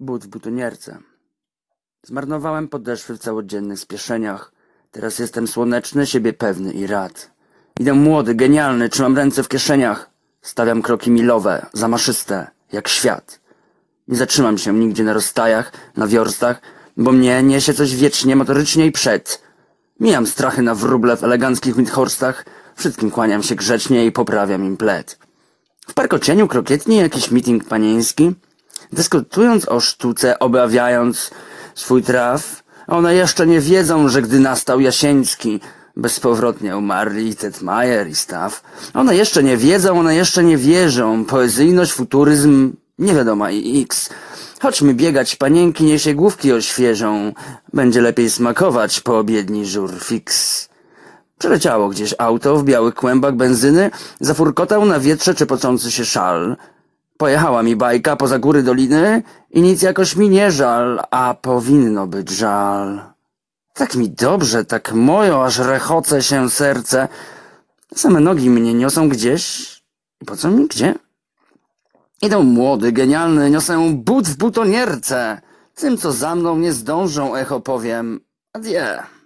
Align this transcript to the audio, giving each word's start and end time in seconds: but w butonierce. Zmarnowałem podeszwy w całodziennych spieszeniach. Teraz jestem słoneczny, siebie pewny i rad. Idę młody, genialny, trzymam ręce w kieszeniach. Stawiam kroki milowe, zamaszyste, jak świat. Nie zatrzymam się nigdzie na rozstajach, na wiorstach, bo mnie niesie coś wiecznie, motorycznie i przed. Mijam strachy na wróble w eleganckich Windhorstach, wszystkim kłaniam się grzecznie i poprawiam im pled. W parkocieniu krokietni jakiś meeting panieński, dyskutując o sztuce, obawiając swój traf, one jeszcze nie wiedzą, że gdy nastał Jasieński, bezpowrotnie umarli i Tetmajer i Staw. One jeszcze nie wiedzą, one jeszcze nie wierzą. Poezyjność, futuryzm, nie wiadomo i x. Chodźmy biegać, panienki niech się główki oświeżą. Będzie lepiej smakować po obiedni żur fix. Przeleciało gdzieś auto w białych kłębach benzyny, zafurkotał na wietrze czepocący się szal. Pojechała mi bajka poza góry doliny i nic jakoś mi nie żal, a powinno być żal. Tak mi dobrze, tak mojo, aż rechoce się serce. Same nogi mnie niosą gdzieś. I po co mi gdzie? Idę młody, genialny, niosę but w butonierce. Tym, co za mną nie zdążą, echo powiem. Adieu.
but 0.00 0.24
w 0.24 0.28
butonierce. 0.28 0.98
Zmarnowałem 2.02 2.68
podeszwy 2.68 3.14
w 3.14 3.18
całodziennych 3.18 3.80
spieszeniach. 3.80 4.52
Teraz 4.90 5.18
jestem 5.18 5.48
słoneczny, 5.48 6.06
siebie 6.06 6.32
pewny 6.32 6.72
i 6.72 6.86
rad. 6.86 7.30
Idę 7.80 7.94
młody, 7.94 8.34
genialny, 8.34 8.88
trzymam 8.88 9.16
ręce 9.16 9.42
w 9.42 9.48
kieszeniach. 9.48 10.10
Stawiam 10.42 10.82
kroki 10.82 11.10
milowe, 11.10 11.66
zamaszyste, 11.72 12.46
jak 12.72 12.88
świat. 12.88 13.40
Nie 14.08 14.16
zatrzymam 14.16 14.58
się 14.58 14.74
nigdzie 14.74 15.04
na 15.04 15.12
rozstajach, 15.12 15.72
na 15.96 16.06
wiorstach, 16.06 16.60
bo 16.96 17.12
mnie 17.12 17.42
niesie 17.42 17.74
coś 17.74 17.96
wiecznie, 17.96 18.36
motorycznie 18.36 18.86
i 18.86 18.92
przed. 18.92 19.42
Mijam 20.00 20.26
strachy 20.26 20.62
na 20.62 20.74
wróble 20.74 21.16
w 21.16 21.24
eleganckich 21.24 21.76
Windhorstach, 21.76 22.44
wszystkim 22.76 23.10
kłaniam 23.10 23.42
się 23.42 23.54
grzecznie 23.54 24.06
i 24.06 24.12
poprawiam 24.12 24.64
im 24.64 24.76
pled. 24.76 25.18
W 25.88 25.94
parkocieniu 25.94 26.48
krokietni 26.48 26.96
jakiś 26.96 27.30
meeting 27.30 27.64
panieński, 27.64 28.34
dyskutując 28.92 29.68
o 29.68 29.80
sztuce, 29.80 30.38
obawiając 30.38 31.30
swój 31.74 32.02
traf, 32.02 32.62
one 32.88 33.14
jeszcze 33.14 33.46
nie 33.46 33.60
wiedzą, 33.60 34.08
że 34.08 34.22
gdy 34.22 34.40
nastał 34.40 34.80
Jasieński, 34.80 35.60
bezpowrotnie 35.96 36.76
umarli 36.76 37.28
i 37.28 37.36
Tetmajer 37.36 38.08
i 38.08 38.14
Staw. 38.14 38.62
One 38.94 39.16
jeszcze 39.16 39.42
nie 39.42 39.56
wiedzą, 39.56 40.00
one 40.00 40.14
jeszcze 40.14 40.44
nie 40.44 40.56
wierzą. 40.56 41.24
Poezyjność, 41.24 41.92
futuryzm, 41.92 42.72
nie 42.98 43.14
wiadomo 43.14 43.48
i 43.48 43.82
x. 43.82 44.10
Chodźmy 44.62 44.94
biegać, 44.94 45.36
panienki 45.36 45.84
niech 45.84 46.02
się 46.02 46.14
główki 46.14 46.52
oświeżą. 46.52 47.32
Będzie 47.72 48.00
lepiej 48.00 48.30
smakować 48.30 49.00
po 49.00 49.18
obiedni 49.18 49.66
żur 49.66 49.90
fix. 50.00 50.68
Przeleciało 51.38 51.88
gdzieś 51.88 52.14
auto 52.18 52.56
w 52.56 52.64
białych 52.64 52.94
kłębach 52.94 53.34
benzyny, 53.34 53.90
zafurkotał 54.20 54.84
na 54.84 55.00
wietrze 55.00 55.34
czepocący 55.34 55.90
się 55.90 56.04
szal. 56.04 56.56
Pojechała 57.18 57.62
mi 57.62 57.76
bajka 57.76 58.16
poza 58.16 58.38
góry 58.38 58.62
doliny 58.62 59.22
i 59.50 59.62
nic 59.62 59.82
jakoś 59.82 60.16
mi 60.16 60.28
nie 60.28 60.50
żal, 60.50 61.02
a 61.10 61.34
powinno 61.34 62.06
być 62.06 62.30
żal. 62.30 63.00
Tak 63.74 63.94
mi 63.94 64.10
dobrze, 64.10 64.64
tak 64.64 64.92
mojo, 64.92 65.44
aż 65.44 65.58
rechoce 65.58 66.22
się 66.22 66.50
serce. 66.50 67.08
Same 67.94 68.20
nogi 68.20 68.50
mnie 68.50 68.74
niosą 68.74 69.08
gdzieś. 69.08 69.42
I 70.22 70.24
po 70.24 70.36
co 70.36 70.50
mi 70.50 70.68
gdzie? 70.68 70.94
Idę 72.22 72.38
młody, 72.38 72.92
genialny, 72.92 73.50
niosę 73.50 73.94
but 73.94 74.28
w 74.28 74.36
butonierce. 74.36 75.40
Tym, 75.74 75.98
co 75.98 76.12
za 76.12 76.34
mną 76.34 76.56
nie 76.56 76.72
zdążą, 76.72 77.34
echo 77.36 77.60
powiem. 77.60 78.20
Adieu. 78.52 79.17